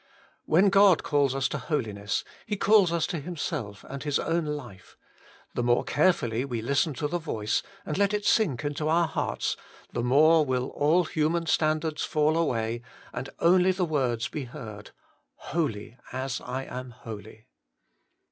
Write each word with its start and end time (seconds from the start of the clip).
When 0.45 0.69
God 0.69 1.03
calls 1.03 1.35
us 1.35 1.47
to 1.49 1.59
Holi 1.59 1.93
ness, 1.93 2.23
He 2.47 2.57
calls 2.57 2.91
us 2.91 3.05
to 3.05 3.19
Himself 3.19 3.85
and 3.87 4.01
His 4.01 4.17
own 4.17 4.45
life: 4.45 4.97
the 5.53 5.61
more 5.61 5.83
carefully 5.83 6.43
we 6.43 6.59
listen 6.59 6.95
to 6.95 7.07
the 7.07 7.19
voice, 7.19 7.61
and 7.85 7.99
let 7.99 8.11
it 8.11 8.25
sink 8.25 8.65
into 8.65 8.87
our 8.89 9.07
hearts, 9.07 9.55
the 9.93 10.01
more 10.01 10.43
will 10.43 10.69
all 10.69 11.03
human 11.03 11.45
standards 11.45 12.03
fall 12.03 12.35
away, 12.35 12.81
and 13.13 13.29
only 13.37 13.71
the 13.71 13.85
words 13.85 14.27
be 14.27 14.45
heard, 14.45 14.89
Holy, 15.35 15.97
as 16.11 16.41
I 16.43 16.63
am 16.63 16.89
holy. 16.89 17.45